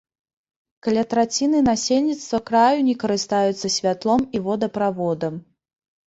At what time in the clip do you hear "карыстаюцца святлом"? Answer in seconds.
3.03-4.25